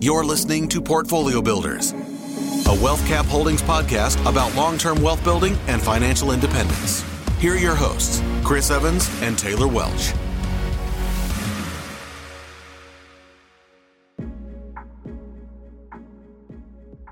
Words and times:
You're 0.00 0.24
listening 0.24 0.68
to 0.68 0.82
Portfolio 0.82 1.40
Builders, 1.40 1.92
a 1.92 2.78
Wealth 2.82 3.06
Cap 3.06 3.24
Holdings 3.26 3.62
podcast 3.62 4.20
about 4.28 4.54
long 4.54 4.76
term 4.76 5.00
wealth 5.00 5.22
building 5.24 5.56
and 5.66 5.80
financial 5.80 6.32
independence. 6.32 7.04
Here 7.38 7.54
are 7.54 7.56
your 7.56 7.74
hosts, 7.74 8.22
Chris 8.42 8.70
Evans 8.70 9.08
and 9.22 9.38
Taylor 9.38 9.68
Welch. 9.68 10.12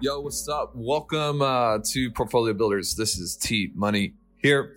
Yo, 0.00 0.20
what's 0.20 0.48
up? 0.48 0.72
Welcome 0.74 1.40
uh, 1.40 1.78
to 1.92 2.10
Portfolio 2.10 2.52
Builders. 2.52 2.96
This 2.96 3.16
is 3.16 3.36
T 3.36 3.70
Money 3.74 4.14
here, 4.36 4.76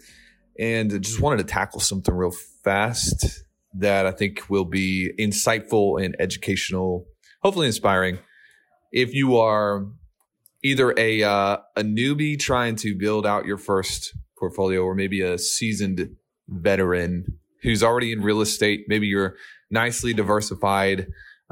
and 0.59 1.01
just 1.01 1.19
wanted 1.19 1.39
to 1.39 1.51
tackle 1.51 1.79
something 1.79 2.13
real 2.13 2.33
fast 2.63 3.43
that 3.73 4.05
I 4.05 4.11
think 4.11 4.49
will 4.49 4.63
be 4.65 5.11
insightful 5.19 6.03
and 6.03 6.15
educational, 6.19 7.07
hopefully 7.45 7.67
inspiring. 7.67 8.17
If 8.91 9.13
you 9.13 9.37
are 9.37 9.85
either 10.63 10.95
a 10.97 11.21
uh, 11.21 11.57
a 11.75 11.83
newbie 11.83 12.39
trying 12.39 12.75
to 12.77 12.95
build 12.95 13.23
out 13.23 13.45
your 13.45 13.59
first 13.59 14.17
portfolio, 14.39 14.81
or 14.81 14.95
maybe 14.95 15.21
a 15.21 15.37
seasoned 15.37 16.15
veteran 16.47 17.37
who's 17.61 17.83
already 17.83 18.11
in 18.11 18.21
real 18.21 18.41
estate, 18.41 18.85
maybe 18.87 19.05
you're 19.05 19.35
nicely 19.69 20.11
diversified 20.11 21.05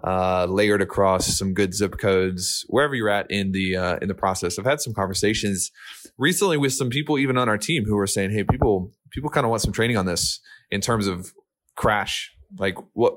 uh, 0.03 0.47
layered 0.49 0.81
across 0.81 1.37
some 1.37 1.53
good 1.53 1.75
zip 1.75 1.99
codes 1.99 2.65
wherever 2.69 2.95
you're 2.95 3.07
at 3.07 3.29
in 3.29 3.51
the 3.51 3.75
uh, 3.75 3.97
in 4.01 4.07
the 4.07 4.15
process. 4.15 4.57
I've 4.57 4.65
had 4.65 4.81
some 4.81 4.95
conversations 4.95 5.69
recently 6.17 6.57
with 6.57 6.73
some 6.73 6.89
people, 6.89 7.19
even 7.19 7.37
on 7.37 7.47
our 7.47 7.59
team, 7.59 7.85
who 7.85 7.99
are 7.99 8.07
saying, 8.07 8.31
"Hey, 8.31 8.43
people 8.43 8.91
people 9.11 9.29
kind 9.29 9.45
of 9.45 9.51
want 9.51 9.61
some 9.61 9.73
training 9.73 9.97
on 9.97 10.07
this 10.07 10.39
in 10.71 10.81
terms 10.81 11.05
of 11.05 11.33
crash. 11.75 12.31
Like, 12.57 12.77
what? 12.93 13.13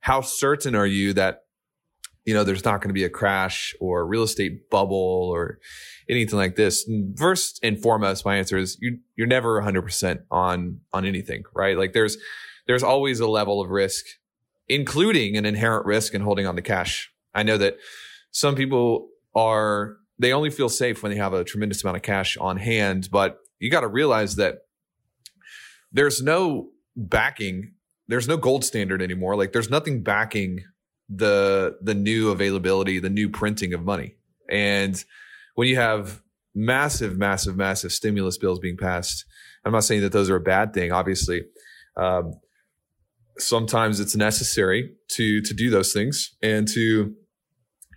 How 0.00 0.20
certain 0.20 0.74
are 0.74 0.84
you 0.84 1.12
that 1.12 1.42
you 2.24 2.34
know 2.34 2.44
there's 2.44 2.64
not 2.64 2.80
going 2.80 2.88
to 2.90 2.94
be 2.94 3.04
a 3.04 3.10
crash 3.10 3.74
or 3.80 4.00
a 4.00 4.04
real 4.04 4.22
estate 4.22 4.70
bubble 4.70 5.30
or 5.32 5.58
anything 6.08 6.38
like 6.38 6.56
this?" 6.56 6.88
First 7.16 7.60
and 7.62 7.80
foremost, 7.80 8.24
my 8.24 8.36
answer 8.36 8.58
is 8.58 8.76
you 8.80 8.98
you're 9.16 9.26
never 9.26 9.54
100 9.54 9.82
percent 9.82 10.20
on 10.30 10.80
on 10.92 11.04
anything, 11.04 11.44
right? 11.54 11.76
Like, 11.76 11.92
there's 11.92 12.16
there's 12.66 12.82
always 12.82 13.20
a 13.20 13.28
level 13.28 13.60
of 13.60 13.70
risk 13.70 14.06
including 14.68 15.36
an 15.36 15.44
inherent 15.44 15.86
risk 15.86 16.14
in 16.14 16.22
holding 16.22 16.46
on 16.46 16.56
to 16.56 16.62
cash. 16.62 17.12
I 17.34 17.42
know 17.42 17.58
that 17.58 17.76
some 18.30 18.54
people 18.54 19.08
are, 19.34 19.96
they 20.18 20.32
only 20.32 20.50
feel 20.50 20.68
safe 20.68 21.02
when 21.02 21.12
they 21.12 21.18
have 21.18 21.34
a 21.34 21.44
tremendous 21.44 21.82
amount 21.82 21.96
of 21.98 22.02
cash 22.02 22.36
on 22.38 22.56
hand, 22.56 23.08
but 23.10 23.38
you 23.58 23.70
got 23.70 23.80
to 23.80 23.88
realize 23.88 24.36
that 24.36 24.60
there's 25.92 26.22
no 26.22 26.70
backing, 26.96 27.72
there's 28.08 28.28
no 28.28 28.36
gold 28.36 28.64
standard 28.64 29.02
anymore. 29.02 29.36
Like 29.36 29.52
there's 29.52 29.70
nothing 29.70 30.02
backing 30.02 30.64
the, 31.14 31.76
the 31.80 31.94
new 31.94 32.30
availability, 32.30 32.98
the 32.98 33.10
new 33.10 33.28
printing 33.28 33.74
of 33.74 33.84
money. 33.84 34.14
And 34.50 35.02
when 35.54 35.68
you 35.68 35.76
have 35.76 36.22
massive, 36.54 37.16
massive, 37.16 37.56
massive 37.56 37.92
stimulus 37.92 38.38
bills 38.38 38.58
being 38.58 38.76
passed, 38.76 39.24
I'm 39.64 39.72
not 39.72 39.84
saying 39.84 40.02
that 40.02 40.12
those 40.12 40.30
are 40.30 40.36
a 40.36 40.40
bad 40.40 40.74
thing, 40.74 40.92
obviously. 40.92 41.42
Um, 41.96 42.34
sometimes 43.38 44.00
it's 44.00 44.16
necessary 44.16 44.92
to 45.08 45.40
to 45.42 45.54
do 45.54 45.70
those 45.70 45.92
things 45.92 46.34
and 46.42 46.68
to 46.68 47.14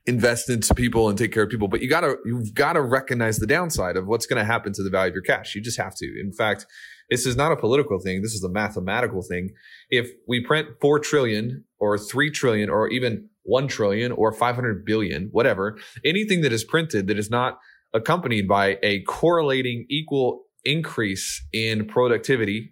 invest 0.06 0.50
into 0.50 0.74
people 0.76 1.10
and 1.10 1.18
take 1.18 1.34
care 1.34 1.44
of 1.44 1.50
people. 1.50 1.68
But 1.68 1.82
you 1.82 1.90
gotta 1.90 2.16
you've 2.26 2.54
gotta 2.54 2.82
recognize 2.82 3.38
the 3.38 3.48
downside 3.48 3.98
of 3.98 4.08
what's 4.08 4.26
going 4.26 4.40
to 4.40 4.46
happen 4.46 4.74
to 4.74 4.84
the 4.84 4.90
value 4.90 5.10
of 5.10 5.16
your 5.16 5.24
cash. 5.24 5.56
You 5.56 5.62
just 5.62 5.80
have 5.80 5.96
to. 5.96 6.20
In 6.20 6.32
fact 6.32 6.66
this 7.10 7.26
is 7.26 7.36
not 7.36 7.52
a 7.52 7.56
political 7.56 8.00
thing. 8.00 8.22
This 8.22 8.34
is 8.34 8.44
a 8.44 8.50
mathematical 8.50 9.22
thing. 9.22 9.52
If 9.90 10.10
we 10.28 10.44
print 10.44 10.70
4 10.82 11.00
trillion 11.00 11.64
or 11.86 11.98
3 11.98 12.32
trillion 12.32 12.70
or 12.70 12.90
even 12.90 13.30
1 13.44 13.68
trillion 13.68 14.12
or 14.12 14.32
500 14.32 14.86
billion 14.86 15.30
whatever 15.32 15.78
anything 16.04 16.42
that 16.42 16.52
is 16.52 16.64
printed 16.64 17.08
that 17.08 17.20
is 17.20 17.30
not 17.30 17.60
accompanied 17.94 18.48
by 18.48 18.78
a 18.84 19.02
correlating 19.04 19.86
equal 19.90 20.46
increase 20.64 21.46
in 21.54 21.86
productivity 21.88 22.72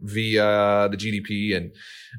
via 0.00 0.88
the 0.90 0.96
GDP 0.96 1.56
and 1.56 1.72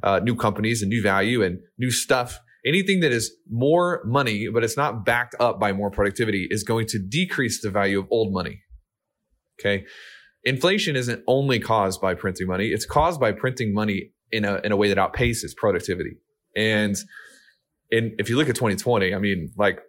uh, 0.03 0.19
new 0.19 0.35
companies 0.35 0.81
and 0.81 0.89
new 0.89 1.01
value 1.01 1.43
and 1.43 1.59
new 1.77 1.91
stuff. 1.91 2.39
Anything 2.65 2.99
that 2.99 3.11
is 3.11 3.31
more 3.49 4.01
money, 4.05 4.49
but 4.53 4.63
it's 4.63 4.75
not 4.75 5.05
backed 5.05 5.35
up 5.39 5.59
by 5.59 5.71
more 5.71 5.89
productivity 5.89 6.47
is 6.49 6.63
going 6.63 6.87
to 6.87 6.99
decrease 6.99 7.61
the 7.61 7.69
value 7.69 7.99
of 7.99 8.07
old 8.11 8.33
money. 8.33 8.61
Okay. 9.59 9.85
Inflation 10.43 10.95
isn't 10.95 11.23
only 11.27 11.59
caused 11.59 12.01
by 12.01 12.13
printing 12.15 12.47
money. 12.47 12.67
It's 12.67 12.85
caused 12.85 13.19
by 13.19 13.31
printing 13.31 13.73
money 13.73 14.11
in 14.31 14.45
a, 14.45 14.55
in 14.63 14.71
a 14.71 14.77
way 14.77 14.89
that 14.89 14.97
outpaces 14.97 15.55
productivity. 15.55 16.17
And 16.55 16.95
in, 17.91 18.15
if 18.19 18.29
you 18.29 18.37
look 18.37 18.49
at 18.49 18.55
2020, 18.55 19.13
I 19.13 19.19
mean, 19.19 19.51
like 19.57 19.79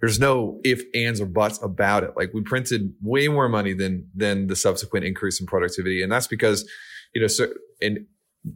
there's 0.00 0.20
no 0.20 0.60
if, 0.62 0.82
ands, 0.94 1.20
or 1.20 1.26
buts 1.26 1.62
about 1.62 2.04
it. 2.04 2.12
Like 2.16 2.32
we 2.34 2.42
printed 2.42 2.94
way 3.02 3.28
more 3.28 3.48
money 3.48 3.72
than 3.72 4.08
than 4.14 4.46
the 4.46 4.56
subsequent 4.56 5.04
increase 5.04 5.40
in 5.40 5.46
productivity, 5.46 6.02
and 6.02 6.12
that's 6.12 6.26
because 6.26 6.68
you 7.14 7.20
know, 7.20 7.28
so 7.28 7.48
and 7.80 8.06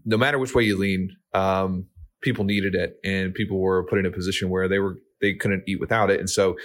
no 0.05 0.17
matter 0.17 0.39
which 0.39 0.55
way 0.55 0.63
you 0.63 0.79
lean, 0.79 1.11
um, 1.35 1.87
people 2.21 2.45
needed 2.45 2.75
it, 2.75 2.97
and 3.05 3.35
people 3.35 3.59
were 3.59 3.85
put 3.87 3.99
in 3.99 4.07
a 4.07 4.11
position 4.11 4.51
where 4.51 4.69
they 4.69 4.79
were 4.79 4.99
they 5.21 5.35
couldn't 5.35 5.65
eat 5.67 5.81
without 5.81 6.11
it, 6.11 6.21
and 6.21 6.29
so 6.29 6.57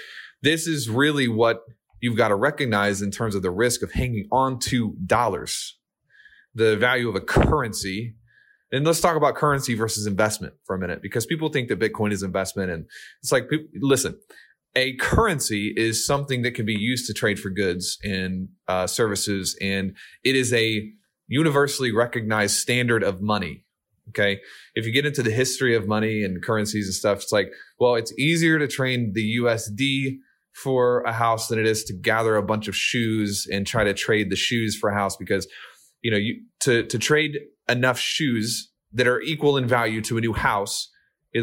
this 0.41 0.67
is 0.67 0.89
really 0.89 1.27
what 1.27 1.61
you've 2.01 2.17
got 2.17 2.27
to 2.27 2.35
recognize 2.35 3.01
in 3.01 3.11
terms 3.11 3.33
of 3.33 3.41
the 3.41 3.51
risk 3.51 3.81
of 3.81 3.91
hanging 3.91 4.27
on 4.31 4.59
to 4.59 4.95
dollars, 5.05 5.77
the 6.53 6.75
value 6.77 7.09
of 7.09 7.15
a 7.15 7.21
currency. 7.21 8.15
And 8.75 8.85
let's 8.85 8.99
talk 8.99 9.15
about 9.15 9.35
currency 9.35 9.73
versus 9.73 10.05
investment 10.05 10.53
for 10.65 10.75
a 10.75 10.79
minute, 10.79 11.01
because 11.01 11.25
people 11.25 11.47
think 11.47 11.69
that 11.69 11.79
Bitcoin 11.79 12.11
is 12.11 12.23
investment, 12.23 12.69
and 12.69 12.85
it's 13.21 13.31
like, 13.31 13.49
listen, 13.75 14.19
a 14.75 14.97
currency 14.97 15.73
is 15.77 16.05
something 16.05 16.41
that 16.41 16.55
can 16.55 16.65
be 16.65 16.77
used 16.77 17.07
to 17.07 17.13
trade 17.13 17.39
for 17.39 17.49
goods 17.49 17.97
and 18.03 18.49
uh, 18.67 18.85
services, 18.85 19.57
and 19.61 19.95
it 20.25 20.35
is 20.35 20.51
a 20.51 20.91
universally 21.27 21.93
recognized 21.93 22.57
standard 22.57 23.01
of 23.01 23.21
money. 23.21 23.63
Okay. 24.09 24.41
If 24.75 24.85
you 24.85 24.91
get 24.91 25.05
into 25.05 25.23
the 25.23 25.31
history 25.31 25.73
of 25.73 25.87
money 25.87 26.23
and 26.23 26.43
currencies 26.43 26.85
and 26.85 26.93
stuff, 26.93 27.23
it's 27.23 27.31
like, 27.31 27.51
well, 27.79 27.95
it's 27.95 28.13
easier 28.19 28.59
to 28.59 28.67
trade 28.67 29.13
the 29.13 29.37
USD 29.39 30.17
for 30.53 31.01
a 31.01 31.13
house 31.13 31.47
than 31.47 31.59
it 31.59 31.65
is 31.65 31.85
to 31.85 31.93
gather 31.93 32.35
a 32.35 32.43
bunch 32.43 32.67
of 32.67 32.75
shoes 32.75 33.47
and 33.51 33.65
try 33.65 33.85
to 33.85 33.93
trade 33.93 34.29
the 34.29 34.35
shoes 34.35 34.77
for 34.77 34.89
a 34.89 34.93
house 34.93 35.15
because, 35.15 35.47
you 36.01 36.11
know, 36.11 36.17
you 36.17 36.43
to 36.59 36.83
to 36.83 36.99
trade 36.99 37.39
enough 37.67 37.99
shoes 37.99 38.71
that 38.93 39.07
are 39.07 39.21
equal 39.21 39.57
in 39.57 39.67
value 39.67 40.01
to 40.01 40.17
a 40.17 40.21
new 40.21 40.33
house 40.33 40.89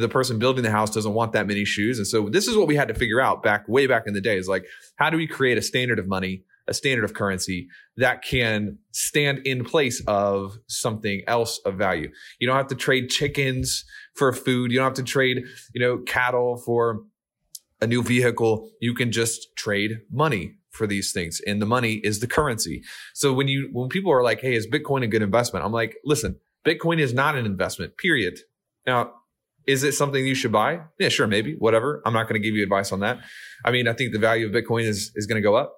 the 0.01 0.09
person 0.09 0.39
building 0.39 0.65
the 0.65 0.71
house 0.71 0.91
doesn't 0.91 1.13
want 1.13 1.33
that 1.33 1.47
many 1.47 1.65
shoes. 1.65 1.99
And 1.99 2.07
so 2.07 2.29
this 2.29 2.49
is 2.49 2.57
what 2.57 2.67
we 2.67 2.77
had 2.77 2.89
to 2.89 2.95
figure 2.95 3.21
out 3.21 3.43
back 3.43 3.69
way 3.69 3.87
back 3.87 4.07
in 4.07 4.15
the 4.15 4.21
day 4.21 4.39
is 4.39 4.49
like, 4.49 4.65
how 4.97 5.11
do 5.11 5.17
we 5.17 5.27
create 5.27 5.59
a 5.59 5.63
standard 5.63 5.99
of 5.99 6.09
money, 6.09 6.45
a 6.67 6.75
standard 6.75 7.05
of 7.05 7.13
currency 7.13 7.69
that 7.97 8.23
can 8.23 8.79
stand 8.93 9.41
in 9.47 9.65
place 9.65 10.03
of 10.07 10.57
something 10.67 11.23
else 11.27 11.61
of 11.67 11.75
value? 11.75 12.11
You 12.39 12.47
don't 12.47 12.57
have 12.57 12.69
to 12.69 12.75
trade 12.75 13.11
chickens 13.11 13.85
for 14.15 14.33
food. 14.33 14.73
You 14.73 14.79
don't 14.79 14.87
have 14.87 14.95
to 14.95 15.03
trade, 15.03 15.45
you 15.75 15.81
know, 15.81 15.99
cattle 15.99 16.57
for 16.57 17.03
a 17.81 17.87
new 17.87 18.03
vehicle. 18.03 18.71
You 18.81 18.95
can 18.95 19.13
just 19.13 19.55
trade 19.57 20.01
money 20.11 20.55
for 20.73 20.87
these 20.87 21.13
things. 21.13 21.41
And 21.47 21.61
the 21.61 21.67
money 21.67 21.95
is 22.03 22.21
the 22.21 22.27
currency. 22.27 22.83
So 23.15 23.33
when 23.33 23.49
you, 23.49 23.69
when 23.73 23.89
people 23.89 24.13
are 24.13 24.23
like, 24.23 24.41
Hey, 24.41 24.55
is 24.55 24.67
Bitcoin 24.67 25.05
a 25.05 25.07
good 25.07 25.23
investment? 25.23 25.65
I'm 25.65 25.73
like, 25.73 25.97
listen, 26.05 26.37
Bitcoin 26.67 26.99
is 26.99 27.13
not 27.13 27.37
an 27.37 27.47
investment, 27.47 27.97
period. 27.97 28.41
Now, 28.87 29.13
is 29.67 29.85
it 29.85 29.93
something 29.93 30.27
you 30.27 30.35
should 30.35 30.53
buy? 30.53 30.81
Yeah, 30.99 31.09
sure, 31.09 31.27
maybe, 31.27 31.55
whatever. 31.59 32.03
I'm 32.05 32.13
not 32.13 32.29
going 32.29 32.41
to 32.41 32.47
give 32.47 32.57
you 32.57 32.63
advice 32.63 32.91
on 32.91 33.01
that. 33.01 33.21
I 33.65 33.71
mean, 33.71 33.87
I 33.87 33.93
think 33.93 34.13
the 34.13 34.19
value 34.19 34.47
of 34.47 34.53
Bitcoin 34.53 34.83
is, 34.83 35.13
is 35.15 35.27
going 35.27 35.41
to 35.41 35.43
go 35.43 35.55
up, 35.55 35.77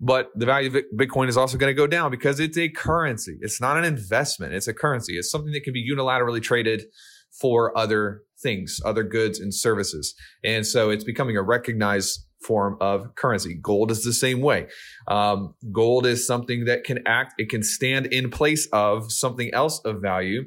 but 0.00 0.30
the 0.34 0.46
value 0.46 0.76
of 0.76 0.84
Bitcoin 0.96 1.28
is 1.28 1.36
also 1.36 1.56
going 1.56 1.70
to 1.70 1.74
go 1.74 1.86
down 1.86 2.10
because 2.10 2.40
it's 2.40 2.58
a 2.58 2.68
currency. 2.68 3.38
It's 3.40 3.60
not 3.60 3.76
an 3.76 3.84
investment. 3.84 4.54
It's 4.54 4.66
a 4.66 4.74
currency. 4.74 5.16
It's 5.16 5.30
something 5.30 5.52
that 5.52 5.62
can 5.62 5.72
be 5.72 5.88
unilaterally 5.88 6.42
traded 6.42 6.82
for 7.40 7.76
other 7.78 8.22
things, 8.42 8.80
other 8.84 9.04
goods 9.04 9.38
and 9.38 9.54
services. 9.54 10.14
And 10.44 10.66
so 10.66 10.90
it's 10.90 11.04
becoming 11.04 11.36
a 11.36 11.42
recognized 11.42 12.26
form 12.46 12.76
of 12.80 13.14
currency. 13.14 13.54
Gold 13.54 13.90
is 13.90 14.04
the 14.04 14.12
same 14.12 14.40
way. 14.40 14.68
Um, 15.08 15.54
gold 15.70 16.06
is 16.06 16.26
something 16.26 16.64
that 16.66 16.84
can 16.84 17.00
act, 17.06 17.34
it 17.38 17.48
can 17.48 17.62
stand 17.62 18.06
in 18.06 18.30
place 18.30 18.68
of 18.72 19.12
something 19.12 19.52
else 19.54 19.80
of 19.84 20.00
value 20.00 20.44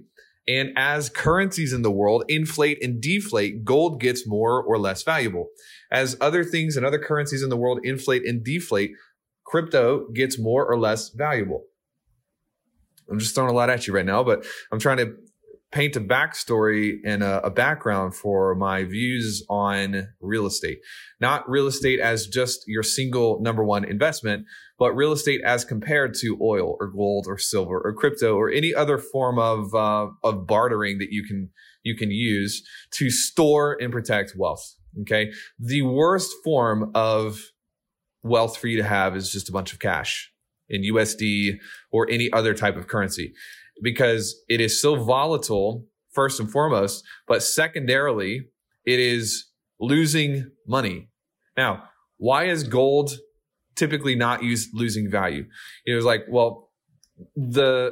and 0.48 0.72
as 0.76 1.10
currencies 1.10 1.74
in 1.74 1.82
the 1.82 1.92
world 1.92 2.24
inflate 2.28 2.84
and 2.84 3.02
deflate, 3.02 3.66
gold 3.66 4.00
gets 4.00 4.28
more 4.28 4.62
or 4.62 4.78
less 4.78 5.02
valuable. 5.04 5.48
As 5.92 6.16
other 6.22 6.44
things 6.44 6.78
and 6.78 6.86
other 6.86 7.00
currencies 7.00 7.42
in 7.42 7.50
the 7.50 7.58
world 7.58 7.80
inflate 7.84 8.26
and 8.26 8.44
deflate, 8.44 8.92
crypto 9.44 10.08
gets 10.14 10.38
more 10.38 10.66
or 10.66 10.78
less 10.78 11.10
valuable. 11.10 11.64
I'm 13.10 13.20
just 13.20 13.34
throwing 13.34 13.52
a 13.52 13.54
lot 13.54 13.70
at 13.70 13.88
you 13.88 13.94
right 13.94 14.06
now, 14.06 14.24
but 14.24 14.46
I'm 14.72 14.80
trying 14.80 14.98
to 14.98 15.16
paint 15.76 15.98
a 15.98 16.00
backstory 16.00 17.00
and 17.04 17.22
a, 17.22 17.46
a, 17.46 17.50
background 17.50 18.16
for 18.16 18.56
my 18.56 18.86
views 18.86 19.44
on 19.50 20.08
real 20.22 20.46
estate. 20.46 20.80
Not 21.20 21.48
real 21.50 21.68
estate 21.68 22.00
as 22.00 22.28
just 22.28 22.64
your 22.66 22.82
single 22.82 23.42
number 23.42 23.62
one 23.62 23.84
investment, 23.84 24.46
but 24.80 24.96
real 24.96 25.12
estate 25.12 25.42
as 25.44 25.66
compared 25.66 26.14
to 26.22 26.40
oil 26.42 26.78
or 26.80 26.88
gold 26.88 27.26
or 27.28 27.38
silver 27.38 27.82
or 27.84 27.94
crypto 27.94 28.38
or 28.38 28.50
any 28.50 28.74
other 28.74 28.98
form 28.98 29.38
of 29.38 29.76
uh, 29.76 30.08
of 30.24 30.48
bartering 30.48 30.98
that 31.00 31.12
you 31.12 31.26
can 31.26 31.50
you 31.84 31.94
can 31.94 32.10
use 32.10 32.64
to 32.92 33.10
store 33.10 33.78
and 33.82 33.92
protect 33.92 34.32
wealth. 34.38 34.76
Okay. 35.02 35.34
The 35.60 35.82
worst 35.82 36.32
form 36.42 36.90
of 36.96 37.52
wealth 38.24 38.56
for 38.56 38.68
you 38.68 38.78
to 38.78 38.88
have 38.88 39.14
is 39.18 39.30
just 39.30 39.50
a 39.50 39.52
bunch 39.52 39.74
of 39.74 39.80
cash 39.80 40.32
in 40.70 40.84
USD 40.84 41.58
or 41.92 42.10
any 42.10 42.32
other 42.32 42.54
type 42.54 42.78
of 42.78 42.88
currency 42.88 43.34
because 43.82 44.44
it 44.50 44.62
is 44.62 44.82
so 44.82 44.96
volatile, 44.96 45.86
first 46.12 46.40
and 46.40 46.52
foremost, 46.52 47.04
but 47.28 47.44
secondarily, 47.44 48.48
it 48.86 49.00
is 49.00 49.48
losing 49.80 50.52
money. 50.68 51.10
Now, 51.58 51.84
why 52.18 52.46
is 52.46 52.64
gold 52.64 53.12
typically 53.76 54.16
not 54.16 54.44
use, 54.44 54.70
losing 54.74 55.10
value? 55.10 55.46
It 55.86 55.94
was 55.94 56.06
like, 56.06 56.22
well, 56.30 56.70
the 57.36 57.92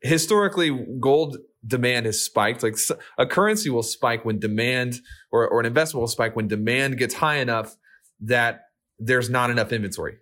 historically 0.00 0.70
gold 1.00 1.38
demand 1.66 2.06
has 2.06 2.22
spiked. 2.22 2.62
Like 2.62 2.76
a 3.18 3.26
currency 3.26 3.70
will 3.70 3.82
spike 3.82 4.24
when 4.24 4.38
demand 4.38 5.00
or, 5.30 5.46
or 5.48 5.60
an 5.60 5.66
investment 5.66 6.00
will 6.00 6.08
spike 6.08 6.36
when 6.36 6.48
demand 6.48 6.98
gets 6.98 7.14
high 7.14 7.36
enough 7.36 7.76
that 8.20 8.62
there's 8.98 9.28
not 9.30 9.50
enough 9.50 9.72
inventory. 9.72 10.18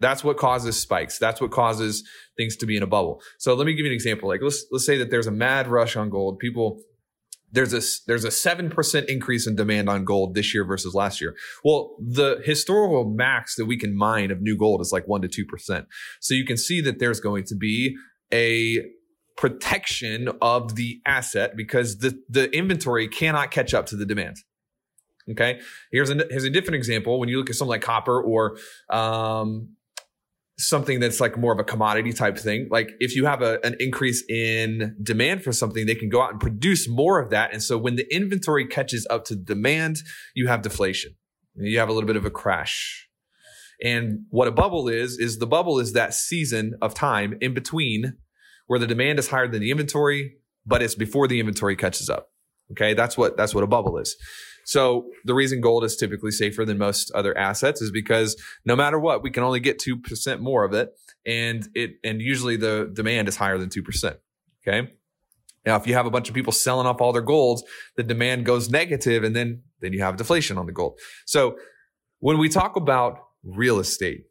That's 0.00 0.22
what 0.22 0.36
causes 0.36 0.78
spikes. 0.78 1.18
That's 1.18 1.40
what 1.40 1.50
causes 1.50 2.08
things 2.36 2.56
to 2.58 2.66
be 2.66 2.76
in 2.76 2.82
a 2.82 2.86
bubble. 2.86 3.20
So 3.38 3.54
let 3.54 3.66
me 3.66 3.74
give 3.74 3.84
you 3.84 3.90
an 3.90 3.94
example. 3.94 4.28
Like 4.28 4.40
let's 4.42 4.64
let's 4.70 4.86
say 4.86 4.98
that 4.98 5.10
there's 5.10 5.26
a 5.26 5.32
mad 5.32 5.68
rush 5.68 5.96
on 5.96 6.10
gold. 6.10 6.38
People 6.38 6.80
there's 7.50 7.72
a 7.72 7.80
there's 8.06 8.24
a 8.24 8.28
7% 8.28 9.04
increase 9.06 9.46
in 9.46 9.56
demand 9.56 9.88
on 9.88 10.04
gold 10.04 10.34
this 10.34 10.54
year 10.54 10.64
versus 10.64 10.94
last 10.94 11.20
year. 11.20 11.34
Well, 11.64 11.96
the 11.98 12.40
historical 12.44 13.08
max 13.08 13.56
that 13.56 13.66
we 13.66 13.78
can 13.78 13.96
mine 13.96 14.30
of 14.30 14.40
new 14.40 14.56
gold 14.56 14.80
is 14.80 14.92
like 14.92 15.08
1 15.08 15.22
to 15.22 15.28
2%. 15.28 15.86
So 16.20 16.34
you 16.34 16.44
can 16.44 16.56
see 16.56 16.80
that 16.82 16.98
there's 16.98 17.20
going 17.20 17.44
to 17.44 17.56
be 17.56 17.96
a 18.32 18.84
protection 19.36 20.28
of 20.42 20.74
the 20.74 21.00
asset 21.06 21.56
because 21.56 21.98
the 21.98 22.20
the 22.28 22.50
inventory 22.54 23.08
cannot 23.08 23.50
catch 23.50 23.72
up 23.72 23.86
to 23.86 23.96
the 23.96 24.04
demand. 24.04 24.36
Okay. 25.30 25.60
Here's 25.92 26.10
a, 26.10 26.26
here's 26.30 26.44
a 26.44 26.50
different 26.50 26.76
example. 26.76 27.20
When 27.20 27.28
you 27.28 27.38
look 27.38 27.50
at 27.50 27.56
something 27.56 27.70
like 27.70 27.82
copper 27.82 28.20
or 28.20 28.56
um, 28.90 29.76
something 30.58 30.98
that's 30.98 31.20
like 31.20 31.38
more 31.38 31.52
of 31.52 31.58
a 31.60 31.64
commodity 31.64 32.12
type 32.12 32.36
thing. 32.36 32.68
Like 32.70 32.90
if 32.98 33.14
you 33.14 33.26
have 33.26 33.42
a, 33.42 33.64
an 33.64 33.76
increase 33.78 34.24
in 34.28 34.96
demand 35.00 35.44
for 35.44 35.52
something, 35.52 35.86
they 35.86 35.94
can 35.94 36.08
go 36.08 36.20
out 36.20 36.32
and 36.32 36.40
produce 36.40 36.88
more 36.88 37.20
of 37.20 37.30
that. 37.30 37.52
And 37.52 37.62
so 37.62 37.78
when 37.78 37.94
the 37.94 38.06
inventory 38.12 38.66
catches 38.66 39.06
up 39.08 39.24
to 39.26 39.36
demand, 39.36 39.98
you 40.34 40.48
have 40.48 40.62
deflation. 40.62 41.14
You 41.54 41.78
have 41.78 41.88
a 41.88 41.92
little 41.92 42.08
bit 42.08 42.16
of 42.16 42.24
a 42.24 42.30
crash. 42.30 43.08
And 43.82 44.24
what 44.30 44.48
a 44.48 44.52
bubble 44.52 44.88
is, 44.88 45.18
is 45.18 45.38
the 45.38 45.46
bubble 45.46 45.78
is 45.78 45.92
that 45.92 46.12
season 46.12 46.74
of 46.82 46.92
time 46.92 47.38
in 47.40 47.54
between 47.54 48.14
where 48.66 48.80
the 48.80 48.86
demand 48.86 49.20
is 49.20 49.28
higher 49.28 49.46
than 49.46 49.60
the 49.60 49.70
inventory, 49.70 50.34
but 50.66 50.82
it's 50.82 50.96
before 50.96 51.28
the 51.28 51.38
inventory 51.38 51.76
catches 51.76 52.10
up. 52.10 52.30
Okay. 52.72 52.94
That's 52.94 53.16
what, 53.16 53.36
that's 53.36 53.54
what 53.54 53.62
a 53.62 53.68
bubble 53.68 53.96
is. 53.98 54.16
So 54.68 55.06
the 55.24 55.32
reason 55.32 55.62
gold 55.62 55.82
is 55.84 55.96
typically 55.96 56.30
safer 56.30 56.62
than 56.66 56.76
most 56.76 57.10
other 57.12 57.36
assets 57.38 57.80
is 57.80 57.90
because 57.90 58.36
no 58.66 58.76
matter 58.76 58.98
what, 58.98 59.22
we 59.22 59.30
can 59.30 59.42
only 59.42 59.60
get 59.60 59.80
2% 59.80 60.40
more 60.40 60.62
of 60.62 60.74
it. 60.74 60.90
And 61.24 61.66
it, 61.74 61.92
and 62.04 62.20
usually 62.20 62.56
the 62.56 62.90
demand 62.92 63.28
is 63.28 63.36
higher 63.36 63.56
than 63.56 63.70
2%. 63.70 64.16
Okay. 64.60 64.92
Now, 65.64 65.76
if 65.76 65.86
you 65.86 65.94
have 65.94 66.04
a 66.04 66.10
bunch 66.10 66.28
of 66.28 66.34
people 66.34 66.52
selling 66.52 66.86
off 66.86 67.00
all 67.00 67.14
their 67.14 67.22
golds, 67.22 67.64
the 67.96 68.02
demand 68.02 68.44
goes 68.44 68.68
negative 68.68 69.24
and 69.24 69.34
then, 69.34 69.62
then 69.80 69.94
you 69.94 70.02
have 70.02 70.18
deflation 70.18 70.58
on 70.58 70.66
the 70.66 70.72
gold. 70.72 70.98
So 71.24 71.56
when 72.18 72.36
we 72.36 72.50
talk 72.50 72.76
about 72.76 73.20
real 73.42 73.78
estate, 73.78 74.24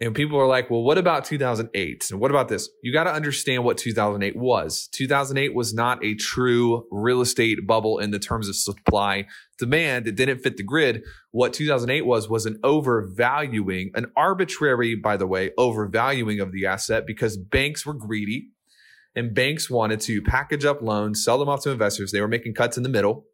and 0.00 0.14
people 0.14 0.38
are 0.38 0.46
like, 0.46 0.70
well, 0.70 0.82
what 0.82 0.96
about 0.96 1.24
2008? 1.24 2.10
And 2.10 2.20
what 2.20 2.30
about 2.30 2.48
this? 2.48 2.68
You 2.82 2.92
got 2.92 3.04
to 3.04 3.12
understand 3.12 3.64
what 3.64 3.78
2008 3.78 4.36
was. 4.36 4.88
2008 4.92 5.54
was 5.54 5.74
not 5.74 6.04
a 6.04 6.14
true 6.14 6.86
real 6.92 7.20
estate 7.20 7.66
bubble 7.66 7.98
in 7.98 8.12
the 8.12 8.20
terms 8.20 8.48
of 8.48 8.54
supply 8.54 9.26
demand. 9.58 10.06
It 10.06 10.14
didn't 10.14 10.38
fit 10.38 10.56
the 10.56 10.62
grid. 10.62 11.02
What 11.32 11.52
2008 11.52 12.06
was, 12.06 12.28
was 12.28 12.46
an 12.46 12.60
overvaluing, 12.62 13.90
an 13.94 14.06
arbitrary, 14.16 14.94
by 14.94 15.16
the 15.16 15.26
way, 15.26 15.50
overvaluing 15.58 16.38
of 16.38 16.52
the 16.52 16.66
asset 16.66 17.04
because 17.04 17.36
banks 17.36 17.84
were 17.84 17.94
greedy 17.94 18.50
and 19.16 19.34
banks 19.34 19.68
wanted 19.68 19.98
to 20.02 20.22
package 20.22 20.64
up 20.64 20.80
loans, 20.80 21.24
sell 21.24 21.38
them 21.38 21.48
off 21.48 21.62
to 21.64 21.70
investors. 21.70 22.12
They 22.12 22.20
were 22.20 22.28
making 22.28 22.54
cuts 22.54 22.76
in 22.76 22.84
the 22.84 22.88
middle. 22.88 23.24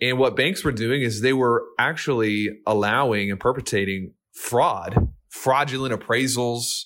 And 0.00 0.18
what 0.18 0.36
banks 0.36 0.64
were 0.64 0.72
doing 0.72 1.02
is 1.02 1.20
they 1.20 1.34
were 1.34 1.64
actually 1.78 2.48
allowing 2.66 3.30
and 3.30 3.38
perpetrating 3.38 4.14
fraud 4.32 5.11
fraudulent 5.32 5.98
appraisals, 5.98 6.84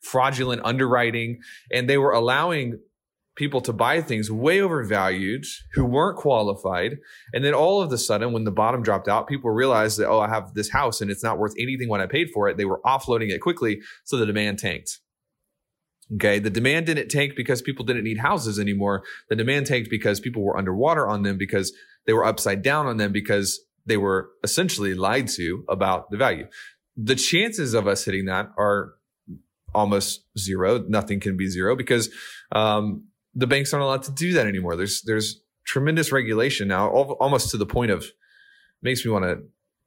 fraudulent 0.00 0.62
underwriting, 0.64 1.40
and 1.72 1.90
they 1.90 1.98
were 1.98 2.12
allowing 2.12 2.78
people 3.34 3.60
to 3.60 3.72
buy 3.72 4.00
things 4.00 4.30
way 4.30 4.60
overvalued 4.60 5.44
who 5.74 5.84
weren't 5.84 6.16
qualified. 6.16 6.96
And 7.32 7.44
then 7.44 7.54
all 7.54 7.82
of 7.82 7.92
a 7.92 7.98
sudden, 7.98 8.32
when 8.32 8.44
the 8.44 8.50
bottom 8.50 8.82
dropped 8.82 9.08
out, 9.08 9.28
people 9.28 9.50
realized 9.50 9.98
that, 9.98 10.08
oh, 10.08 10.20
I 10.20 10.28
have 10.28 10.54
this 10.54 10.70
house 10.70 11.00
and 11.00 11.10
it's 11.10 11.22
not 11.22 11.38
worth 11.38 11.54
anything 11.58 11.88
when 11.88 12.00
I 12.00 12.06
paid 12.06 12.30
for 12.32 12.48
it. 12.48 12.56
They 12.56 12.64
were 12.64 12.80
offloading 12.84 13.30
it 13.30 13.40
quickly. 13.40 13.80
So 14.04 14.16
the 14.16 14.26
demand 14.26 14.58
tanked. 14.58 14.98
Okay. 16.14 16.38
The 16.38 16.50
demand 16.50 16.86
didn't 16.86 17.10
tank 17.10 17.34
because 17.36 17.62
people 17.62 17.84
didn't 17.84 18.04
need 18.04 18.18
houses 18.18 18.58
anymore. 18.58 19.04
The 19.28 19.36
demand 19.36 19.66
tanked 19.66 19.90
because 19.90 20.20
people 20.20 20.42
were 20.42 20.56
underwater 20.56 21.06
on 21.06 21.22
them 21.22 21.36
because 21.36 21.72
they 22.06 22.12
were 22.12 22.24
upside 22.24 22.62
down 22.62 22.86
on 22.86 22.96
them 22.96 23.12
because 23.12 23.60
they 23.86 23.96
were 23.96 24.30
essentially 24.42 24.94
lied 24.94 25.28
to 25.28 25.64
about 25.68 26.10
the 26.10 26.16
value 26.16 26.46
the 26.98 27.14
chances 27.14 27.74
of 27.74 27.86
us 27.86 28.04
hitting 28.04 28.26
that 28.26 28.50
are 28.58 28.94
almost 29.74 30.24
zero. 30.36 30.84
Nothing 30.88 31.20
can 31.20 31.36
be 31.36 31.48
zero 31.48 31.76
because 31.76 32.10
um, 32.52 33.04
the 33.34 33.46
banks 33.46 33.72
aren't 33.72 33.84
allowed 33.84 34.02
to 34.02 34.12
do 34.12 34.32
that 34.34 34.46
anymore. 34.46 34.76
There's 34.76 35.02
there's 35.02 35.40
tremendous 35.64 36.10
regulation 36.10 36.68
now, 36.68 36.88
almost 36.88 37.50
to 37.50 37.56
the 37.56 37.66
point 37.66 37.92
of 37.92 38.06
makes 38.82 39.04
me 39.04 39.12
want 39.12 39.24
to 39.24 39.42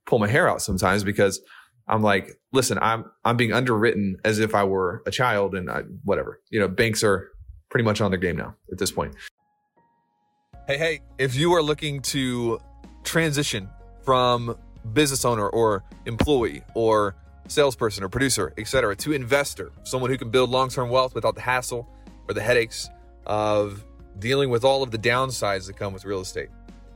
pull 0.06 0.19
my 0.19 0.28
hair 0.28 0.50
out 0.50 0.62
sometimes 0.62 1.04
because 1.04 1.42
I'm 1.88 2.02
like, 2.02 2.40
listen, 2.54 2.80
I'm 2.81 3.06
I'm 3.25 3.36
being 3.36 3.52
underwritten 3.52 4.18
as 4.24 4.40
if 4.40 4.56
I 4.56 4.63
were 4.63 5.04
a 5.06 5.12
child, 5.12 5.54
and 5.54 5.69
I, 5.69 5.81
whatever. 6.04 6.40
You 6.50 6.62
know, 6.62 6.69
banks 6.69 7.04
are 7.04 7.30
pretty 7.69 7.84
much 7.84 8.00
on 8.00 8.12
their 8.12 8.19
game 8.19 8.38
now 8.38 8.56
at 8.72 8.78
this 8.78 8.92
point. 8.92 9.16
Hey, 10.68 10.78
hey, 10.78 11.02
if 11.18 11.36
you 11.36 11.54
are 11.54 11.62
looking 11.62 12.02
to 12.04 12.60
transition 13.04 13.68
from 14.04 14.56
business 14.94 15.25
owner 15.25 15.48
or 15.48 15.83
employee 16.06 16.63
or 16.75 17.16
salesperson 17.48 18.04
or 18.04 18.10
producer, 18.10 18.54
etc., 18.57 18.95
to 18.95 19.13
investor, 19.13 19.72
someone 19.83 20.10
who 20.10 20.18
can 20.18 20.30
build 20.30 20.50
long-term 20.50 20.89
wealth 20.89 21.13
without 21.13 21.36
the 21.36 21.42
hassle 21.42 21.88
or 22.28 22.33
the 22.33 22.42
headaches 22.42 22.89
of 23.25 23.86
dealing 24.19 24.50
with 24.50 24.63
all 24.63 24.83
of 24.83 24.92
the 24.92 24.98
downsides 24.98 25.68
that 25.68 25.75
come 25.75 25.94
with 25.94 26.06
real 26.06 26.22
estate, 26.22 26.50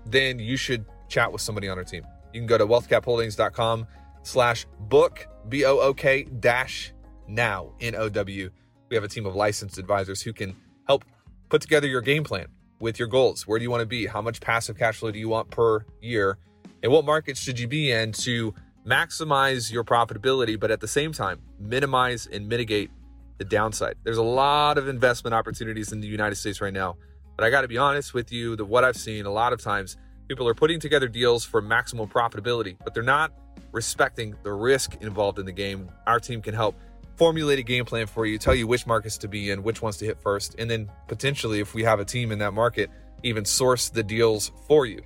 then 0.05 0.39
you 0.39 0.57
should 0.57 0.85
chat 1.09 1.31
with 1.31 1.41
somebody 1.41 1.67
on 1.67 1.77
our 1.77 1.83
team. 1.83 2.05
You 2.33 2.41
can 2.41 2.47
go 2.47 2.57
to 2.57 2.65
wealthcapholdings.com 2.65 3.87
slash 4.23 4.65
book, 4.79 5.27
B-O-O-K 5.49 6.23
dash 6.39 6.93
now, 7.27 7.73
N-O-W. 7.79 8.49
We 8.89 8.95
have 8.95 9.03
a 9.03 9.07
team 9.07 9.25
of 9.25 9.35
licensed 9.35 9.77
advisors 9.77 10.21
who 10.21 10.33
can 10.33 10.55
help 10.87 11.05
put 11.49 11.61
together 11.61 11.87
your 11.87 12.01
game 12.01 12.23
plan 12.23 12.47
with 12.79 12.99
your 12.99 13.07
goals. 13.07 13.47
Where 13.47 13.57
do 13.57 13.63
you 13.63 13.71
want 13.71 13.81
to 13.81 13.87
be? 13.87 14.05
How 14.05 14.21
much 14.21 14.41
passive 14.41 14.77
cash 14.77 14.97
flow 14.97 15.11
do 15.11 15.19
you 15.19 15.29
want 15.29 15.49
per 15.49 15.85
year? 16.01 16.37
And 16.85 16.93
what 16.93 17.03
markets 17.03 17.39
should 17.39 17.59
you 17.59 17.67
be 17.67 17.91
in 17.91 18.11
to 18.11 18.53
maximize 18.85 19.71
your 19.71 19.83
profitability, 19.83 20.59
but 20.59 20.69
at 20.69 20.81
the 20.81 20.87
same 20.87 21.11
time, 21.11 21.41
minimize 21.59 22.27
and 22.27 22.47
mitigate 22.47 22.91
the 23.39 23.43
downside. 23.43 23.95
There's 24.03 24.19
a 24.19 24.23
lot 24.23 24.77
of 24.77 24.87
investment 24.87 25.33
opportunities 25.33 25.91
in 25.91 25.99
the 25.99 26.07
United 26.07 26.35
States 26.35 26.61
right 26.61 26.71
now, 26.71 26.97
but 27.35 27.43
I 27.43 27.49
got 27.49 27.61
to 27.61 27.67
be 27.67 27.79
honest 27.79 28.13
with 28.13 28.31
you 28.31 28.55
that 28.57 28.65
what 28.65 28.83
I've 28.83 28.97
seen 28.97 29.25
a 29.25 29.31
lot 29.31 29.51
of 29.51 29.59
times, 29.63 29.97
people 30.27 30.47
are 30.47 30.53
putting 30.53 30.79
together 30.79 31.07
deals 31.07 31.43
for 31.43 31.59
maximum 31.59 32.07
profitability, 32.07 32.77
but 32.83 32.93
they're 32.93 33.01
not 33.01 33.33
respecting 33.71 34.35
the 34.43 34.53
risk 34.53 34.95
involved 35.01 35.39
in 35.39 35.47
the 35.47 35.51
game. 35.51 35.89
Our 36.05 36.19
team 36.19 36.39
can 36.39 36.53
help 36.53 36.75
formulate 37.15 37.57
a 37.57 37.63
game 37.63 37.85
plan 37.85 38.05
for 38.05 38.27
you, 38.27 38.37
tell 38.37 38.53
you 38.53 38.67
which 38.67 38.85
markets 38.85 39.17
to 39.17 39.27
be 39.27 39.49
in, 39.49 39.63
which 39.63 39.81
ones 39.81 39.97
to 39.97 40.05
hit 40.05 40.21
first, 40.21 40.53
and 40.59 40.69
then 40.69 40.91
potentially, 41.07 41.61
if 41.61 41.73
we 41.73 41.81
have 41.81 41.99
a 41.99 42.05
team 42.05 42.31
in 42.31 42.37
that 42.37 42.53
market, 42.53 42.91
even 43.23 43.43
source 43.43 43.89
the 43.89 44.03
deals 44.03 44.51
for 44.67 44.85
you. 44.85 45.01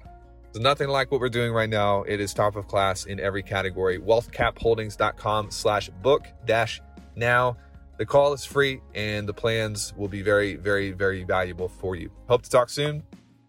Nothing 0.55 0.89
like 0.89 1.11
what 1.11 1.21
we're 1.21 1.29
doing 1.29 1.51
right 1.51 1.69
now. 1.69 2.01
It 2.03 2.19
is 2.19 2.33
top 2.33 2.55
of 2.55 2.67
class 2.67 3.05
in 3.05 3.19
every 3.19 3.43
category. 3.43 3.99
Wealthcapholdings.com 3.99 5.51
slash 5.51 5.89
book 6.01 6.25
dash 6.45 6.81
now. 7.15 7.55
The 7.99 8.05
call 8.05 8.33
is 8.33 8.45
free 8.45 8.81
and 8.95 9.29
the 9.29 9.33
plans 9.33 9.93
will 9.95 10.07
be 10.07 10.21
very, 10.21 10.55
very, 10.55 10.91
very 10.91 11.23
valuable 11.23 11.69
for 11.69 11.95
you. 11.95 12.09
Hope 12.27 12.41
to 12.41 12.49
talk 12.49 12.69
soon. 12.69 13.03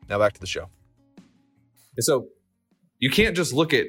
Now 0.09 0.19
back 0.19 0.35
to 0.35 0.40
the 0.40 0.47
show. 0.47 0.69
And 1.97 2.04
so 2.04 2.28
you 2.99 3.11
can't 3.11 3.35
just 3.35 3.54
look 3.54 3.73
at, 3.73 3.87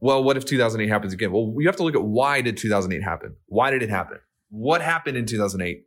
well, 0.00 0.24
what 0.24 0.36
if 0.36 0.44
2008 0.44 0.88
happens 0.88 1.12
again? 1.12 1.30
Well, 1.30 1.54
you 1.58 1.66
have 1.66 1.76
to 1.76 1.84
look 1.84 1.94
at 1.94 2.02
why 2.02 2.40
did 2.40 2.56
2008 2.56 3.04
happen? 3.04 3.36
Why 3.46 3.70
did 3.70 3.82
it 3.82 3.90
happen? 3.90 4.18
What 4.50 4.82
happened 4.82 5.16
in 5.16 5.26
2008 5.26 5.84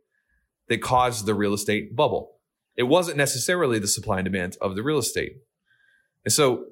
that 0.68 0.80
caused 0.80 1.26
the 1.26 1.34
real 1.34 1.52
estate 1.52 1.94
bubble? 1.94 2.38
It 2.76 2.84
wasn't 2.84 3.18
necessarily 3.18 3.78
the 3.78 3.88
supply 3.88 4.20
and 4.20 4.24
demand 4.24 4.56
of 4.60 4.74
the 4.74 4.82
real 4.82 4.98
estate 4.98 5.32
and 6.24 6.32
so 6.32 6.66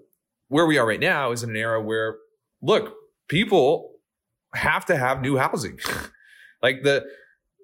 where 0.48 0.66
we 0.66 0.78
are 0.78 0.86
right 0.86 1.00
now 1.00 1.32
is 1.32 1.42
in 1.42 1.50
an 1.50 1.56
era 1.56 1.80
where, 1.80 2.16
look, 2.62 2.94
people 3.28 3.92
have 4.54 4.84
to 4.86 4.96
have 4.96 5.20
new 5.20 5.36
housing. 5.36 5.78
like 6.62 6.82
the 6.82 7.04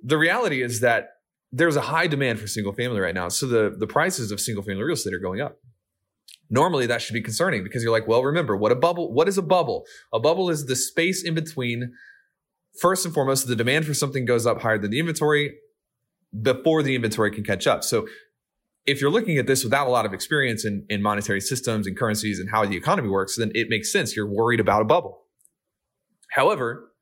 the 0.04 0.18
reality 0.18 0.62
is 0.62 0.80
that 0.80 1.08
there's 1.52 1.76
a 1.76 1.80
high 1.80 2.06
demand 2.06 2.38
for 2.38 2.46
single 2.46 2.72
family 2.72 3.00
right 3.00 3.14
now. 3.14 3.28
So 3.28 3.46
the 3.46 3.74
the 3.76 3.86
prices 3.86 4.30
of 4.30 4.40
single 4.40 4.62
family 4.62 4.82
real 4.82 4.94
estate 4.94 5.14
are 5.14 5.18
going 5.18 5.40
up. 5.40 5.56
normally 6.48 6.86
that 6.86 7.02
should 7.02 7.14
be 7.14 7.22
concerning 7.22 7.64
because 7.64 7.82
you're 7.82 7.92
like, 7.92 8.06
well, 8.06 8.22
remember 8.22 8.56
what 8.56 8.72
a 8.72 8.76
bubble, 8.76 9.12
what 9.12 9.28
is 9.28 9.38
a 9.38 9.42
bubble? 9.42 9.84
A 10.12 10.20
bubble 10.20 10.50
is 10.50 10.66
the 10.66 10.76
space 10.76 11.24
in 11.24 11.34
between. 11.34 11.92
First 12.80 13.06
and 13.06 13.14
foremost, 13.14 13.48
the 13.48 13.56
demand 13.56 13.86
for 13.86 13.94
something 13.94 14.26
goes 14.26 14.46
up 14.46 14.60
higher 14.60 14.78
than 14.78 14.90
the 14.90 14.98
inventory 15.00 15.54
before 16.42 16.82
the 16.82 16.94
inventory 16.94 17.30
can 17.30 17.42
catch 17.42 17.66
up. 17.66 17.82
So 17.82 18.06
if 18.86 19.00
you're 19.00 19.10
looking 19.10 19.38
at 19.38 19.46
this 19.46 19.64
without 19.64 19.86
a 19.86 19.90
lot 19.90 20.06
of 20.06 20.14
experience 20.14 20.64
in, 20.64 20.86
in 20.88 21.02
monetary 21.02 21.40
systems 21.40 21.86
and 21.86 21.96
currencies 21.96 22.38
and 22.38 22.50
how 22.50 22.64
the 22.64 22.76
economy 22.76 23.08
works, 23.08 23.36
then 23.36 23.50
it 23.54 23.68
makes 23.68 23.92
sense. 23.92 24.14
You're 24.14 24.28
worried 24.28 24.60
about 24.60 24.82
a 24.82 24.84
bubble. 24.84 25.24
However, 26.30 26.92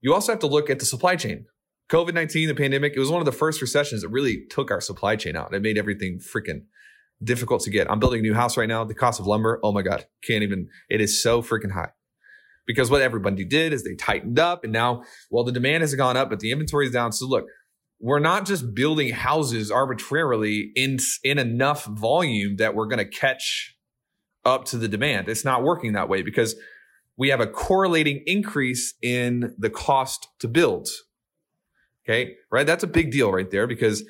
you 0.00 0.14
also 0.14 0.32
have 0.32 0.38
to 0.40 0.46
look 0.46 0.70
at 0.70 0.78
the 0.78 0.84
supply 0.84 1.16
chain. 1.16 1.46
COVID 1.90 2.14
19, 2.14 2.48
the 2.48 2.54
pandemic, 2.54 2.92
it 2.94 3.00
was 3.00 3.10
one 3.10 3.20
of 3.20 3.26
the 3.26 3.32
first 3.32 3.60
recessions 3.60 4.02
that 4.02 4.08
really 4.08 4.44
took 4.50 4.70
our 4.70 4.80
supply 4.80 5.16
chain 5.16 5.36
out. 5.36 5.46
And 5.46 5.56
it 5.56 5.62
made 5.62 5.78
everything 5.78 6.20
freaking 6.20 6.64
difficult 7.22 7.62
to 7.62 7.70
get. 7.70 7.90
I'm 7.90 7.98
building 7.98 8.20
a 8.20 8.22
new 8.22 8.34
house 8.34 8.56
right 8.56 8.68
now. 8.68 8.84
The 8.84 8.94
cost 8.94 9.18
of 9.18 9.26
lumber, 9.26 9.58
oh 9.64 9.72
my 9.72 9.82
God, 9.82 10.06
can't 10.22 10.42
even, 10.42 10.68
it 10.88 11.00
is 11.00 11.20
so 11.20 11.42
freaking 11.42 11.72
high. 11.72 11.90
Because 12.66 12.90
what 12.90 13.00
everybody 13.00 13.44
did 13.44 13.72
is 13.72 13.82
they 13.82 13.94
tightened 13.94 14.38
up 14.38 14.62
and 14.62 14.72
now, 14.72 15.02
well, 15.30 15.42
the 15.42 15.52
demand 15.52 15.80
has 15.80 15.94
gone 15.94 16.18
up, 16.18 16.28
but 16.28 16.40
the 16.40 16.52
inventory 16.52 16.86
is 16.86 16.92
down. 16.92 17.12
So 17.12 17.26
look, 17.26 17.46
we're 18.00 18.18
not 18.20 18.46
just 18.46 18.74
building 18.74 19.12
houses 19.12 19.70
arbitrarily 19.70 20.70
in, 20.76 20.98
in 21.24 21.38
enough 21.38 21.84
volume 21.84 22.56
that 22.56 22.74
we're 22.74 22.86
going 22.86 22.98
to 22.98 23.04
catch 23.04 23.76
up 24.44 24.64
to 24.66 24.78
the 24.78 24.88
demand. 24.88 25.28
It's 25.28 25.44
not 25.44 25.62
working 25.62 25.92
that 25.92 26.08
way 26.08 26.22
because 26.22 26.54
we 27.16 27.28
have 27.30 27.40
a 27.40 27.46
correlating 27.46 28.22
increase 28.26 28.94
in 29.02 29.54
the 29.58 29.70
cost 29.70 30.28
to 30.38 30.48
build. 30.48 30.88
Okay. 32.04 32.36
Right. 32.50 32.66
That's 32.66 32.84
a 32.84 32.88
big 32.88 33.10
deal 33.10 33.32
right 33.32 33.50
there 33.50 33.66
because 33.66 34.04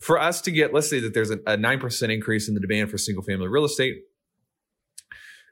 for 0.00 0.18
us 0.18 0.40
to 0.42 0.50
get, 0.50 0.72
let's 0.72 0.88
say 0.88 1.00
that 1.00 1.12
there's 1.12 1.30
a, 1.30 1.38
a 1.46 1.56
9% 1.56 2.14
increase 2.14 2.48
in 2.48 2.54
the 2.54 2.60
demand 2.60 2.90
for 2.90 2.98
single 2.98 3.24
family 3.24 3.48
real 3.48 3.64
estate. 3.64 3.96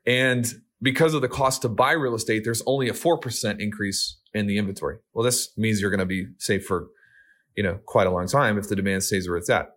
And 0.07 0.47
because 0.81 1.15
of 1.15 1.23
the 1.23 1.29
cost 1.29 1.63
to 1.63 1.69
buy 1.69 1.93
real 1.93 2.15
estate, 2.15 2.45
there's 2.45 2.63
only 2.67 2.89
a 2.89 2.93
4% 2.93 3.61
increase 3.61 4.19
in 4.33 4.47
the 4.47 4.57
inventory. 4.57 4.99
Well, 5.13 5.25
this 5.25 5.51
means 5.57 5.81
you're 5.81 5.91
going 5.91 5.99
to 5.99 6.07
be 6.07 6.29
safe 6.39 6.65
for, 6.65 6.89
you 7.57 7.63
know, 7.63 7.79
quite 7.87 8.07
a 8.07 8.11
long 8.11 8.27
time 8.27 8.59
if 8.59 8.69
the 8.69 8.77
demand 8.77 9.03
stays 9.03 9.29
where 9.29 9.39
it's 9.39 9.51
at. 9.51 9.71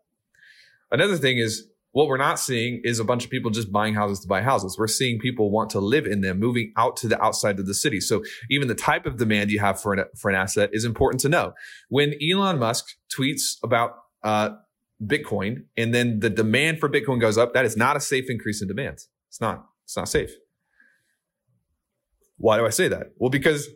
Another 0.91 1.17
thing 1.17 1.37
is 1.37 1.67
what 1.91 2.07
we're 2.07 2.17
not 2.17 2.39
seeing 2.39 2.81
is 2.83 2.99
a 2.99 3.03
bunch 3.03 3.25
of 3.25 3.31
people 3.31 3.49
just 3.49 3.71
buying 3.71 3.95
houses 3.95 4.19
to 4.19 4.27
buy 4.27 4.41
houses. 4.41 4.77
We're 4.77 4.87
seeing 4.87 5.19
people 5.19 5.49
want 5.49 5.71
to 5.71 5.79
live 5.79 6.05
in 6.05 6.21
them, 6.21 6.39
moving 6.39 6.71
out 6.77 6.97
to 6.97 7.07
the 7.07 7.21
outside 7.21 7.59
of 7.59 7.65
the 7.65 7.73
city. 7.73 7.99
So 7.99 8.23
even 8.49 8.67
the 8.67 8.75
type 8.75 9.05
of 9.05 9.17
demand 9.17 9.49
you 9.49 9.59
have 9.59 9.81
for 9.81 9.93
an, 9.93 10.05
for 10.15 10.29
an 10.29 10.35
asset 10.35 10.69
is 10.71 10.85
important 10.85 11.21
to 11.21 11.29
know. 11.29 11.53
When 11.89 12.13
Elon 12.21 12.59
Musk 12.59 12.85
tweets 13.11 13.57
about 13.63 13.91
uh, 14.23 14.51
Bitcoin 15.03 15.63
and 15.77 15.93
then 15.93 16.19
the 16.19 16.29
demand 16.29 16.79
for 16.79 16.89
Bitcoin 16.89 17.19
goes 17.19 17.37
up, 17.37 17.53
that 17.53 17.65
is 17.65 17.75
not 17.75 17.97
a 17.97 17.99
safe 17.99 18.29
increase 18.29 18.61
in 18.61 18.67
demand. 18.67 18.99
It's 19.29 19.41
not. 19.41 19.65
It's 19.85 19.97
not 19.97 20.09
safe. 20.09 20.31
Why 22.37 22.57
do 22.57 22.65
I 22.65 22.69
say 22.69 22.87
that? 22.87 23.07
Well, 23.17 23.29
because 23.29 23.67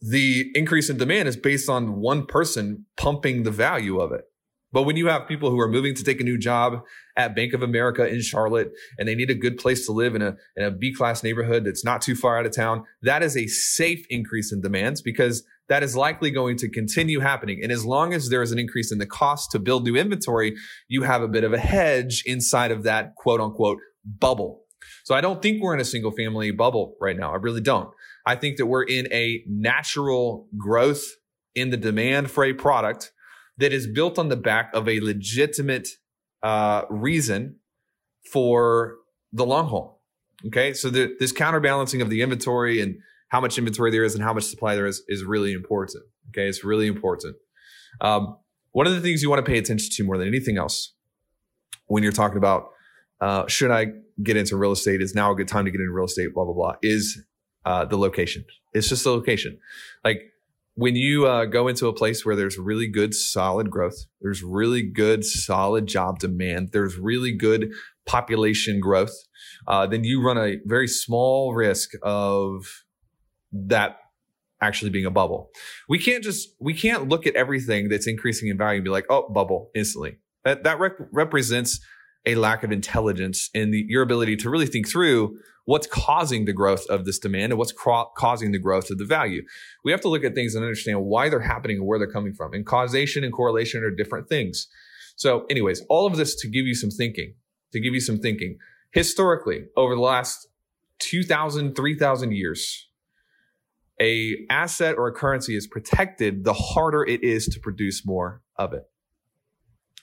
the 0.00 0.50
increase 0.54 0.88
in 0.88 0.96
demand 0.96 1.28
is 1.28 1.36
based 1.36 1.68
on 1.68 2.00
one 2.00 2.26
person 2.26 2.86
pumping 2.96 3.42
the 3.42 3.50
value 3.50 4.00
of 4.00 4.12
it. 4.12 4.24
But 4.72 4.82
when 4.82 4.96
you 4.96 5.08
have 5.08 5.26
people 5.26 5.50
who 5.50 5.58
are 5.58 5.68
moving 5.68 5.94
to 5.94 6.04
take 6.04 6.20
a 6.20 6.24
new 6.24 6.38
job 6.38 6.82
at 7.16 7.34
Bank 7.34 7.54
of 7.54 7.62
America 7.62 8.06
in 8.06 8.22
Charlotte 8.22 8.70
and 8.98 9.08
they 9.08 9.16
need 9.16 9.30
a 9.30 9.34
good 9.34 9.58
place 9.58 9.84
to 9.86 9.92
live 9.92 10.14
in 10.14 10.22
a, 10.22 10.36
in 10.56 10.64
a 10.64 10.70
B 10.70 10.94
class 10.94 11.24
neighborhood 11.24 11.64
that's 11.64 11.84
not 11.84 12.02
too 12.02 12.14
far 12.14 12.38
out 12.38 12.46
of 12.46 12.54
town, 12.54 12.84
that 13.02 13.22
is 13.22 13.36
a 13.36 13.48
safe 13.48 14.06
increase 14.08 14.52
in 14.52 14.60
demands 14.60 15.02
because 15.02 15.44
that 15.68 15.82
is 15.82 15.96
likely 15.96 16.30
going 16.30 16.56
to 16.58 16.68
continue 16.68 17.20
happening. 17.20 17.60
And 17.62 17.72
as 17.72 17.84
long 17.84 18.14
as 18.14 18.28
there 18.28 18.42
is 18.42 18.52
an 18.52 18.58
increase 18.58 18.92
in 18.92 18.98
the 18.98 19.06
cost 19.06 19.50
to 19.52 19.58
build 19.58 19.84
new 19.84 19.96
inventory, 19.96 20.54
you 20.88 21.02
have 21.02 21.22
a 21.22 21.28
bit 21.28 21.44
of 21.44 21.52
a 21.52 21.58
hedge 21.58 22.22
inside 22.24 22.70
of 22.70 22.84
that 22.84 23.16
quote 23.16 23.40
unquote 23.40 23.78
bubble. 24.04 24.62
So 25.04 25.14
I 25.14 25.20
don't 25.20 25.42
think 25.42 25.62
we're 25.62 25.74
in 25.74 25.80
a 25.80 25.84
single 25.84 26.10
family 26.12 26.52
bubble 26.52 26.96
right 27.00 27.16
now. 27.16 27.32
I 27.32 27.36
really 27.36 27.60
don't. 27.60 27.90
I 28.26 28.36
think 28.36 28.56
that 28.58 28.66
we're 28.66 28.84
in 28.84 29.08
a 29.12 29.42
natural 29.46 30.48
growth 30.56 31.04
in 31.54 31.70
the 31.70 31.76
demand 31.76 32.30
for 32.30 32.44
a 32.44 32.52
product 32.52 33.12
that 33.58 33.72
is 33.72 33.86
built 33.86 34.18
on 34.18 34.28
the 34.28 34.36
back 34.36 34.70
of 34.74 34.88
a 34.88 35.00
legitimate 35.00 35.88
uh, 36.42 36.82
reason 36.88 37.56
for 38.32 38.96
the 39.32 39.44
long 39.44 39.68
haul. 39.68 40.02
Okay, 40.46 40.72
so 40.72 40.88
the, 40.88 41.14
this 41.18 41.32
counterbalancing 41.32 42.00
of 42.00 42.08
the 42.08 42.22
inventory 42.22 42.80
and 42.80 42.96
how 43.28 43.40
much 43.40 43.58
inventory 43.58 43.90
there 43.90 44.04
is 44.04 44.14
and 44.14 44.24
how 44.24 44.32
much 44.32 44.44
supply 44.44 44.74
there 44.74 44.86
is 44.86 45.02
is 45.08 45.22
really 45.24 45.52
important. 45.52 46.02
Okay, 46.30 46.48
it's 46.48 46.64
really 46.64 46.86
important. 46.86 47.36
Um, 48.00 48.36
one 48.72 48.86
of 48.86 48.94
the 48.94 49.00
things 49.00 49.22
you 49.22 49.28
want 49.28 49.44
to 49.44 49.50
pay 49.50 49.58
attention 49.58 49.90
to 49.92 50.04
more 50.04 50.16
than 50.16 50.28
anything 50.28 50.56
else 50.56 50.94
when 51.86 52.02
you're 52.02 52.12
talking 52.12 52.38
about 52.38 52.70
uh, 53.20 53.46
should 53.48 53.70
I 53.70 53.88
get 54.22 54.36
into 54.36 54.56
real 54.56 54.72
estate? 54.72 55.02
Is 55.02 55.14
now 55.14 55.32
a 55.32 55.34
good 55.34 55.48
time 55.48 55.66
to 55.66 55.70
get 55.70 55.80
into 55.80 55.92
real 55.92 56.06
estate? 56.06 56.32
Blah 56.32 56.44
blah 56.44 56.54
blah. 56.54 56.74
Is 56.82 57.22
uh, 57.64 57.84
the 57.84 57.98
location? 57.98 58.44
It's 58.72 58.88
just 58.88 59.04
the 59.04 59.10
location. 59.10 59.58
Like 60.04 60.22
when 60.74 60.96
you 60.96 61.26
uh, 61.26 61.44
go 61.44 61.68
into 61.68 61.88
a 61.88 61.92
place 61.92 62.24
where 62.24 62.36
there's 62.36 62.58
really 62.58 62.86
good, 62.86 63.14
solid 63.14 63.70
growth, 63.70 64.06
there's 64.20 64.42
really 64.42 64.82
good, 64.82 65.24
solid 65.24 65.86
job 65.86 66.18
demand, 66.18 66.70
there's 66.72 66.96
really 66.96 67.32
good 67.32 67.72
population 68.06 68.80
growth, 68.80 69.14
uh, 69.66 69.86
then 69.86 70.04
you 70.04 70.22
run 70.22 70.38
a 70.38 70.56
very 70.64 70.88
small 70.88 71.54
risk 71.54 71.90
of 72.02 72.64
that 73.52 73.98
actually 74.62 74.90
being 74.90 75.06
a 75.06 75.10
bubble. 75.10 75.50
We 75.88 75.98
can't 75.98 76.22
just 76.22 76.48
we 76.60 76.74
can't 76.74 77.08
look 77.08 77.26
at 77.26 77.34
everything 77.34 77.88
that's 77.88 78.06
increasing 78.06 78.48
in 78.48 78.58
value 78.58 78.76
and 78.76 78.84
be 78.84 78.90
like, 78.90 79.06
oh, 79.08 79.28
bubble 79.28 79.70
instantly. 79.74 80.18
That 80.44 80.64
that 80.64 80.78
rep- 80.78 81.08
represents 81.12 81.80
a 82.26 82.34
lack 82.34 82.62
of 82.62 82.72
intelligence 82.72 83.50
in 83.54 83.70
the, 83.70 83.84
your 83.88 84.02
ability 84.02 84.36
to 84.36 84.50
really 84.50 84.66
think 84.66 84.88
through 84.88 85.38
what's 85.64 85.86
causing 85.86 86.44
the 86.44 86.52
growth 86.52 86.84
of 86.88 87.04
this 87.04 87.18
demand 87.18 87.52
and 87.52 87.58
what's 87.58 87.72
causing 87.72 88.52
the 88.52 88.58
growth 88.58 88.90
of 88.90 88.98
the 88.98 89.04
value. 89.04 89.42
We 89.84 89.92
have 89.92 90.00
to 90.00 90.08
look 90.08 90.24
at 90.24 90.34
things 90.34 90.54
and 90.54 90.64
understand 90.64 91.02
why 91.04 91.28
they're 91.28 91.40
happening 91.40 91.78
and 91.78 91.86
where 91.86 91.98
they're 91.98 92.10
coming 92.10 92.34
from. 92.34 92.52
And 92.52 92.66
causation 92.66 93.24
and 93.24 93.32
correlation 93.32 93.84
are 93.84 93.90
different 93.90 94.28
things. 94.28 94.66
So, 95.16 95.46
anyways, 95.50 95.82
all 95.88 96.06
of 96.06 96.16
this 96.16 96.34
to 96.36 96.48
give 96.48 96.66
you 96.66 96.74
some 96.74 96.90
thinking, 96.90 97.34
to 97.72 97.80
give 97.80 97.94
you 97.94 98.00
some 98.00 98.18
thinking. 98.18 98.58
Historically, 98.92 99.66
over 99.76 99.94
the 99.94 100.00
last 100.00 100.48
2,000, 101.00 101.76
3,000 101.76 102.32
years, 102.32 102.88
a 104.00 104.46
asset 104.48 104.96
or 104.96 105.08
a 105.08 105.12
currency 105.12 105.54
is 105.54 105.66
protected, 105.66 106.44
the 106.44 106.54
harder 106.54 107.04
it 107.04 107.22
is 107.22 107.46
to 107.46 107.60
produce 107.60 108.04
more 108.04 108.42
of 108.56 108.72
it. 108.72 108.89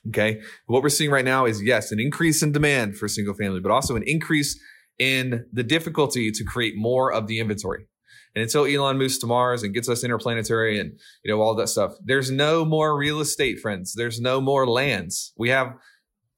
Okay. 0.10 0.42
What 0.68 0.84
we're 0.84 0.90
seeing 0.90 1.12
right 1.12 1.26
now 1.26 1.46
is 1.46 1.62
yes, 1.62 1.92
an 1.92 2.00
increase 2.00 2.42
in 2.42 2.52
demand 2.52 2.98
for 2.98 3.08
single 3.08 3.34
family, 3.34 3.60
but 3.60 3.72
also 3.72 3.96
an 3.96 4.04
increase 4.06 4.60
in 5.00 5.46
the 5.52 5.64
difficulty 5.64 6.32
to 6.32 6.44
create 6.44 6.76
more 6.76 7.12
of 7.12 7.28
the 7.28 7.40
inventory. 7.40 7.88
And 8.36 8.44
until 8.44 8.66
Elon 8.66 8.98
moves 8.98 9.18
to 9.20 9.28
Mars 9.28 9.64
and 9.64 9.74
gets 9.74 9.90
us 9.90 10.04
interplanetary 10.04 10.80
and 10.80 11.00
you 11.24 11.32
know 11.32 11.42
all 11.42 11.56
that 11.56 11.70
stuff, 11.70 11.94
there's 12.04 12.30
no 12.30 12.64
more 12.66 12.98
real 12.98 13.20
estate, 13.20 13.60
friends. 13.60 13.94
There's 13.96 14.20
no 14.20 14.40
more 14.40 14.68
lands. 14.68 15.34
We 15.38 15.50
have 15.50 15.74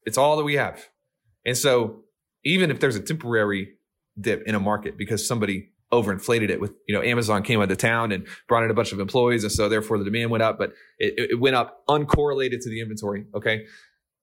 it's 0.06 0.16
all 0.16 0.36
that 0.36 0.44
we 0.44 0.54
have. 0.54 0.88
And 1.44 1.56
so 1.56 2.04
even 2.44 2.70
if 2.70 2.80
there's 2.80 2.96
a 2.96 3.02
temporary 3.02 3.74
dip 4.18 4.42
in 4.46 4.54
a 4.54 4.60
market 4.60 4.96
because 4.96 5.26
somebody 5.26 5.70
overinflated 5.92 6.50
it 6.50 6.60
with, 6.60 6.72
you 6.86 6.94
know, 6.94 7.02
Amazon 7.02 7.42
came 7.42 7.60
into 7.60 7.76
town 7.76 8.12
and 8.12 8.26
brought 8.48 8.62
in 8.62 8.70
a 8.70 8.74
bunch 8.74 8.92
of 8.92 9.00
employees. 9.00 9.42
And 9.42 9.52
so 9.52 9.68
therefore 9.68 9.98
the 9.98 10.04
demand 10.04 10.30
went 10.30 10.42
up, 10.42 10.58
but 10.58 10.72
it, 10.98 11.30
it 11.32 11.40
went 11.40 11.56
up 11.56 11.82
uncorrelated 11.88 12.60
to 12.62 12.70
the 12.70 12.80
inventory. 12.80 13.26
Okay. 13.34 13.66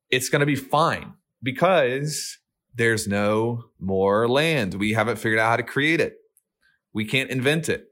It's 0.09 0.29
going 0.29 0.39
to 0.39 0.45
be 0.45 0.55
fine 0.55 1.13
because 1.43 2.37
there's 2.73 3.07
no 3.07 3.65
more 3.79 4.27
land. 4.29 4.75
We 4.75 4.93
haven't 4.93 5.17
figured 5.17 5.39
out 5.39 5.49
how 5.49 5.57
to 5.57 5.63
create 5.63 5.99
it. 5.99 6.15
We 6.93 7.05
can't 7.05 7.29
invent 7.29 7.69
it. 7.69 7.85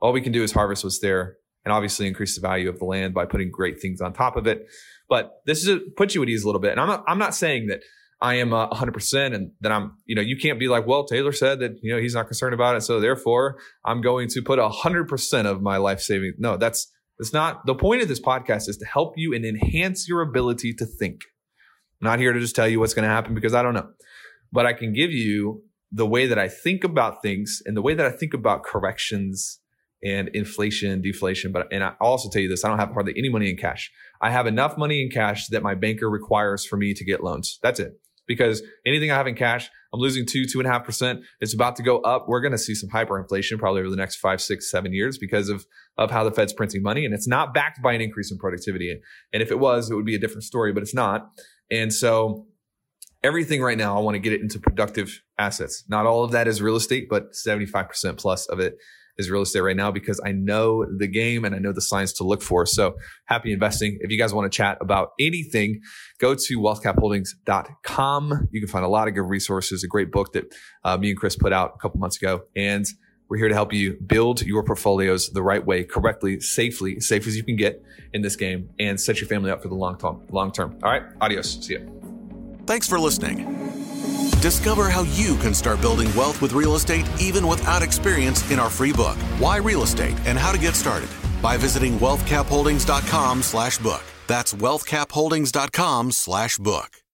All 0.00 0.12
we 0.12 0.20
can 0.20 0.32
do 0.32 0.44
is 0.44 0.52
harvest 0.52 0.84
what's 0.84 1.00
there 1.00 1.38
and 1.64 1.72
obviously 1.72 2.06
increase 2.06 2.36
the 2.36 2.40
value 2.40 2.68
of 2.68 2.78
the 2.78 2.84
land 2.84 3.14
by 3.14 3.24
putting 3.24 3.50
great 3.50 3.80
things 3.80 4.00
on 4.00 4.12
top 4.12 4.36
of 4.36 4.46
it. 4.46 4.68
But 5.08 5.40
this 5.44 5.62
is 5.62 5.68
a, 5.68 5.80
puts 5.96 6.14
you 6.14 6.22
at 6.22 6.28
ease 6.28 6.44
a 6.44 6.46
little 6.46 6.60
bit. 6.60 6.72
And 6.72 6.80
I'm 6.80 6.86
not, 6.86 7.04
I'm 7.08 7.18
not 7.18 7.34
saying 7.34 7.66
that 7.66 7.80
I 8.20 8.34
am 8.34 8.52
uh, 8.52 8.68
100% 8.70 9.34
and 9.34 9.52
then 9.60 9.72
I'm, 9.72 9.92
you 10.04 10.16
know, 10.16 10.22
you 10.22 10.36
can't 10.36 10.58
be 10.58 10.68
like, 10.68 10.86
well, 10.86 11.04
Taylor 11.04 11.32
said 11.32 11.60
that, 11.60 11.78
you 11.82 11.94
know, 11.94 12.00
he's 12.00 12.14
not 12.14 12.26
concerned 12.26 12.52
about 12.52 12.76
it. 12.76 12.80
So 12.82 12.98
therefore 12.98 13.58
I'm 13.84 14.00
going 14.00 14.28
to 14.30 14.42
put 14.42 14.58
100% 14.58 15.46
of 15.46 15.62
my 15.62 15.76
life 15.76 16.00
saving. 16.00 16.34
No, 16.38 16.56
that's, 16.56 16.90
that's 17.18 17.32
not 17.32 17.64
the 17.66 17.74
point 17.74 18.02
of 18.02 18.08
this 18.08 18.20
podcast 18.20 18.68
is 18.68 18.76
to 18.78 18.86
help 18.86 19.14
you 19.16 19.34
and 19.34 19.44
enhance 19.44 20.08
your 20.08 20.20
ability 20.20 20.74
to 20.74 20.86
think. 20.86 21.22
I'm 22.00 22.06
not 22.06 22.18
here 22.18 22.32
to 22.32 22.40
just 22.40 22.56
tell 22.56 22.68
you 22.68 22.80
what's 22.80 22.94
going 22.94 23.08
to 23.08 23.14
happen 23.14 23.34
because 23.34 23.54
I 23.54 23.62
don't 23.62 23.74
know, 23.74 23.88
but 24.52 24.66
I 24.66 24.72
can 24.72 24.92
give 24.92 25.12
you 25.12 25.62
the 25.92 26.06
way 26.06 26.26
that 26.26 26.38
I 26.38 26.48
think 26.48 26.84
about 26.84 27.22
things 27.22 27.62
and 27.66 27.76
the 27.76 27.82
way 27.82 27.94
that 27.94 28.06
I 28.06 28.10
think 28.10 28.34
about 28.34 28.62
corrections 28.64 29.60
and 30.04 30.28
inflation, 30.28 30.92
and 30.92 31.02
deflation. 31.02 31.50
But, 31.50 31.66
and 31.72 31.82
I 31.82 31.94
also 32.00 32.28
tell 32.30 32.42
you 32.42 32.48
this, 32.48 32.64
I 32.64 32.68
don't 32.68 32.78
have 32.78 32.92
hardly 32.92 33.14
any 33.16 33.28
money 33.28 33.50
in 33.50 33.56
cash. 33.56 33.90
I 34.20 34.30
have 34.30 34.46
enough 34.46 34.78
money 34.78 35.02
in 35.02 35.10
cash 35.10 35.48
that 35.48 35.62
my 35.62 35.74
banker 35.74 36.08
requires 36.08 36.64
for 36.64 36.76
me 36.76 36.94
to 36.94 37.04
get 37.04 37.22
loans. 37.22 37.58
That's 37.62 37.80
it 37.80 37.98
because 38.28 38.62
anything 38.86 39.10
I 39.10 39.16
have 39.16 39.26
in 39.26 39.34
cash, 39.34 39.68
I'm 39.92 40.00
losing 40.00 40.26
two, 40.26 40.44
two 40.44 40.60
and 40.60 40.68
a 40.68 40.70
half 40.70 40.84
percent. 40.84 41.20
It's 41.40 41.54
about 41.54 41.74
to 41.76 41.82
go 41.82 41.98
up. 42.00 42.26
We're 42.28 42.42
going 42.42 42.52
to 42.52 42.58
see 42.58 42.74
some 42.74 42.90
hyperinflation 42.90 43.58
probably 43.58 43.80
over 43.80 43.90
the 43.90 43.96
next 43.96 44.16
five, 44.16 44.40
six, 44.40 44.70
seven 44.70 44.92
years 44.92 45.18
because 45.18 45.48
of, 45.48 45.66
of 45.96 46.10
how 46.10 46.22
the 46.22 46.30
Fed's 46.30 46.52
printing 46.52 46.82
money. 46.82 47.04
And 47.04 47.14
it's 47.14 47.26
not 47.26 47.54
backed 47.54 47.82
by 47.82 47.94
an 47.94 48.00
increase 48.00 48.30
in 48.30 48.38
productivity. 48.38 49.00
And 49.32 49.42
if 49.42 49.50
it 49.50 49.58
was, 49.58 49.90
it 49.90 49.94
would 49.94 50.04
be 50.04 50.14
a 50.14 50.20
different 50.20 50.44
story, 50.44 50.72
but 50.72 50.82
it's 50.82 50.94
not. 50.94 51.30
And 51.70 51.92
so 51.92 52.46
everything 53.24 53.62
right 53.62 53.78
now, 53.78 53.96
I 53.96 54.00
want 54.00 54.14
to 54.14 54.20
get 54.20 54.32
it 54.32 54.42
into 54.42 54.60
productive 54.60 55.22
assets. 55.38 55.84
Not 55.88 56.06
all 56.06 56.22
of 56.22 56.32
that 56.32 56.46
is 56.46 56.62
real 56.62 56.76
estate, 56.76 57.08
but 57.08 57.32
75% 57.32 58.18
plus 58.18 58.46
of 58.46 58.60
it 58.60 58.76
is 59.18 59.30
real 59.30 59.42
estate 59.42 59.60
right 59.60 59.76
now 59.76 59.90
because 59.90 60.20
I 60.24 60.32
know 60.32 60.84
the 60.84 61.08
game 61.08 61.44
and 61.44 61.54
I 61.54 61.58
know 61.58 61.72
the 61.72 61.82
signs 61.82 62.12
to 62.14 62.24
look 62.24 62.42
for. 62.42 62.64
So 62.66 62.96
happy 63.24 63.52
investing. 63.52 63.98
If 64.00 64.10
you 64.10 64.18
guys 64.18 64.32
want 64.32 64.50
to 64.50 64.56
chat 64.56 64.78
about 64.80 65.10
anything, 65.18 65.80
go 66.18 66.34
to 66.34 66.58
wealthcapholdings.com. 66.58 68.48
You 68.52 68.60
can 68.60 68.68
find 68.68 68.84
a 68.84 68.88
lot 68.88 69.08
of 69.08 69.14
good 69.14 69.22
resources, 69.22 69.82
a 69.82 69.88
great 69.88 70.10
book 70.10 70.32
that 70.32 70.54
uh, 70.84 70.96
me 70.96 71.10
and 71.10 71.18
Chris 71.18 71.36
put 71.36 71.52
out 71.52 71.72
a 71.74 71.78
couple 71.78 71.98
months 72.00 72.16
ago. 72.16 72.42
And 72.54 72.86
we're 73.28 73.38
here 73.38 73.48
to 73.48 73.54
help 73.54 73.72
you 73.72 73.98
build 74.06 74.42
your 74.42 74.62
portfolios 74.62 75.30
the 75.30 75.42
right 75.42 75.64
way, 75.64 75.84
correctly, 75.84 76.40
safely, 76.40 77.00
safe 77.00 77.26
as 77.26 77.36
you 77.36 77.44
can 77.44 77.56
get 77.56 77.82
in 78.14 78.22
this 78.22 78.36
game 78.36 78.70
and 78.78 78.98
set 78.98 79.20
your 79.20 79.28
family 79.28 79.50
up 79.50 79.62
for 79.62 79.68
the 79.68 79.74
long 79.74 79.98
term. 79.98 80.26
Long 80.30 80.50
term. 80.50 80.78
All 80.82 80.90
right. 80.90 81.02
Adios. 81.20 81.64
See 81.64 81.74
you. 81.74 82.62
Thanks 82.66 82.88
for 82.88 82.98
listening. 82.98 83.87
Discover 84.40 84.88
how 84.88 85.02
you 85.02 85.36
can 85.36 85.52
start 85.52 85.80
building 85.80 86.14
wealth 86.14 86.40
with 86.40 86.52
real 86.52 86.76
estate 86.76 87.06
even 87.20 87.46
without 87.46 87.82
experience 87.82 88.48
in 88.50 88.60
our 88.60 88.70
free 88.70 88.92
book, 88.92 89.16
Why 89.38 89.56
Real 89.56 89.82
Estate 89.82 90.16
and 90.26 90.38
How 90.38 90.52
to 90.52 90.58
Get 90.58 90.76
Started, 90.76 91.08
by 91.42 91.56
visiting 91.56 91.98
wealthcapholdings.com 91.98 93.42
slash 93.42 93.78
book. 93.78 94.02
That's 94.28 94.54
wealthcapholdings.com 94.54 96.12
slash 96.12 96.58
book. 96.58 97.02